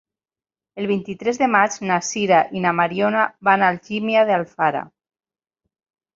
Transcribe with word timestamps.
El 0.83 0.85
vint-i-tres 0.91 1.39
de 1.41 1.49
maig 1.55 1.75
na 1.89 1.97
Sira 2.07 2.39
i 2.61 2.65
na 2.65 2.73
Mariona 2.79 3.27
van 3.51 3.67
a 3.67 3.71
Algímia 3.75 4.27
d'Alfara. 4.33 4.85